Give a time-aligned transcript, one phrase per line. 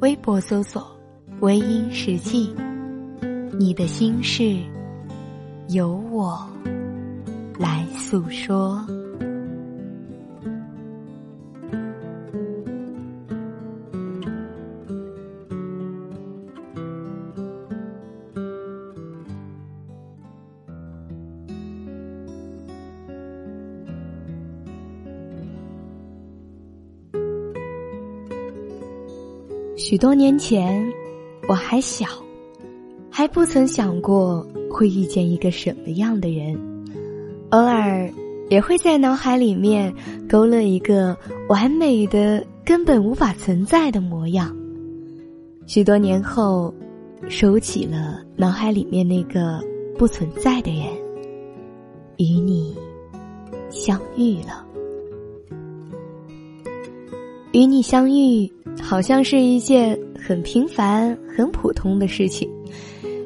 [0.00, 0.90] 微博搜索
[1.40, 2.54] “微音时记”。
[3.58, 4.56] 你的心事，
[5.68, 6.48] 由我
[7.58, 8.82] 来诉说。
[29.80, 30.86] 许多年前，
[31.48, 32.06] 我还小。
[33.08, 36.54] 还不曾想过会遇见一个什么样的人，
[37.48, 38.08] 偶尔
[38.50, 39.92] 也会在脑海里面
[40.28, 41.16] 勾勒一个
[41.48, 44.54] 完美的、根本无法存在的模样。
[45.66, 46.72] 许多年后，
[47.30, 49.64] 收起了脑海里面那个
[49.96, 50.88] 不存在的人，
[52.18, 52.76] 与你
[53.70, 54.66] 相遇了。
[57.52, 62.48] 与你相遇，好像是一件很平凡、很普通的事情。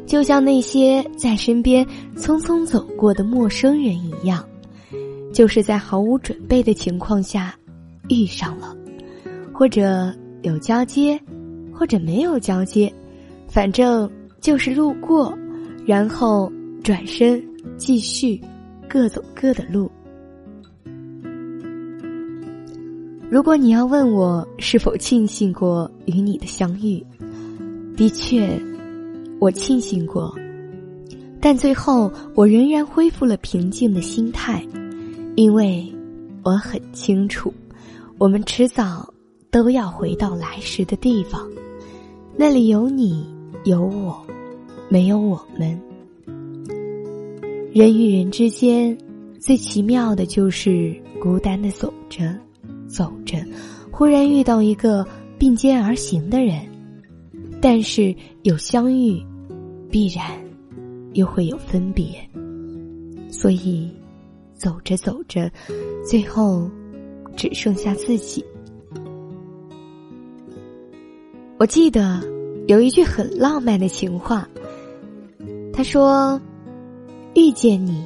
[0.07, 1.85] 就像那些在身边
[2.17, 4.45] 匆匆走过的陌生人一样，
[5.33, 7.55] 就是在毫无准备的情况下
[8.09, 8.75] 遇上了，
[9.53, 11.21] 或者有交接，
[11.73, 12.93] 或者没有交接，
[13.49, 15.37] 反正就是路过，
[15.87, 16.51] 然后
[16.83, 17.43] 转身
[17.77, 18.41] 继续
[18.89, 19.91] 各走各的路。
[23.35, 27.05] 如果你要问我是否庆幸过与你的相遇，
[27.97, 28.49] 的确。
[29.41, 30.33] 我庆幸过，
[31.41, 34.65] 但最后我仍然恢复了平静的心态，
[35.35, 35.85] 因为
[36.45, 37.53] 我很清楚，
[38.19, 39.13] 我们迟早
[39.51, 41.45] 都要回到来时的地方，
[42.37, 43.27] 那里有你
[43.65, 44.25] 有我，
[44.89, 45.77] 没有我们。
[47.73, 48.97] 人与人之间
[49.41, 52.33] 最奇妙的就是孤单的走着，
[52.95, 53.39] 走着，
[53.91, 55.07] 忽然遇到一个
[55.39, 56.61] 并肩而行的人，
[57.61, 59.21] 但是有相遇。
[59.91, 60.27] 必然
[61.13, 62.07] 又会有分别，
[63.31, 63.89] 所以
[64.55, 65.49] 走着走着，
[66.05, 66.69] 最后
[67.37, 68.45] 只剩下自己。
[71.57, 72.21] 我记得
[72.67, 74.49] 有一句很浪漫的情话，
[75.73, 76.41] 他说
[77.37, 78.05] ：“遇见你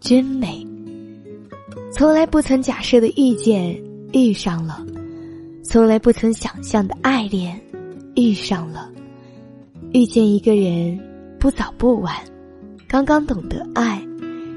[0.00, 0.66] 真美。”
[1.94, 3.80] 从来不曾假设的遇见
[4.12, 4.84] 遇上了，
[5.62, 7.60] 从来不曾想象的爱恋
[8.16, 8.90] 遇上了，
[9.92, 10.98] 遇见一个人。
[11.38, 12.14] 不早不晚，
[12.86, 13.98] 刚刚懂得爱，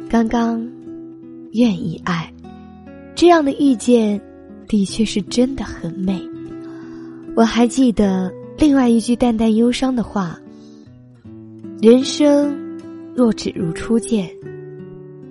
[0.10, 0.62] 刚刚
[1.54, 2.30] 愿意爱，
[3.16, 4.20] 这样的遇见，
[4.68, 6.22] 的确是真的很美。
[7.38, 10.38] 我还记得另外一句淡淡忧伤的话：
[11.82, 12.54] 人生
[13.16, 14.30] 若只如初见，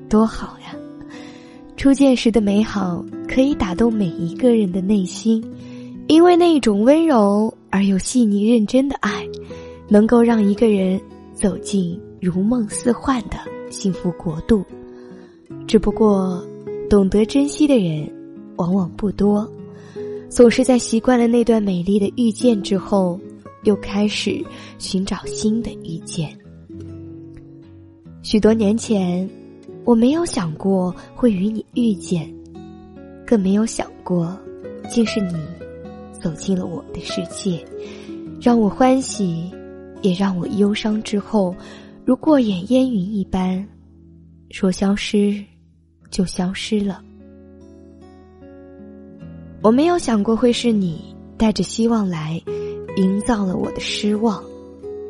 [0.08, 0.74] 多好呀！
[1.82, 5.42] 初见时的美好，可以打动每一个人的内心，
[6.06, 9.26] 因为那一种温柔而又细腻认真的爱，
[9.88, 11.00] 能够让一个人。
[11.34, 13.36] 走进如梦似幻的
[13.68, 14.64] 幸福国度，
[15.66, 16.40] 只不过
[16.88, 18.08] 懂得珍惜的人
[18.58, 19.50] 往往不多，
[20.28, 23.18] 总是在习惯了那段美丽的遇见之后，
[23.64, 24.40] 又开始
[24.78, 26.30] 寻找新的遇见。
[28.22, 29.28] 许多年前，
[29.84, 32.32] 我没有想过会与你遇见，
[33.26, 34.38] 更没有想过，
[34.88, 35.36] 竟是你
[36.12, 37.64] 走进了我的世界，
[38.40, 39.50] 让我欢喜。
[40.02, 41.54] 也让我忧伤之后，
[42.04, 43.64] 如过眼烟云一般，
[44.50, 45.40] 说消失，
[46.10, 47.00] 就消失了。
[49.62, 52.42] 我没有想过会是你带着希望来，
[52.96, 54.42] 营造了我的失望，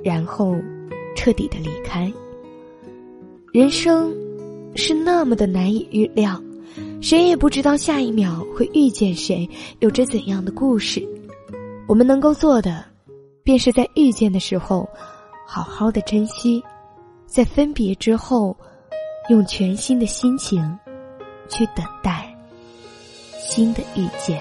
[0.05, 0.55] 然后
[1.17, 2.13] 彻底的离开。
[3.51, 4.13] 人生
[4.75, 6.41] 是那么的难以预料，
[7.01, 9.49] 谁也不知道下一秒会遇见谁，
[9.81, 11.07] 有着怎样的故事。
[11.87, 12.85] 我们能够做的。
[13.45, 14.89] 便是在遇见的时候，
[15.45, 16.63] 好好的珍惜；
[17.27, 18.57] 在分别之后，
[19.31, 20.63] 用全新的心情
[21.49, 22.33] 去等待
[23.41, 24.41] 新的遇见。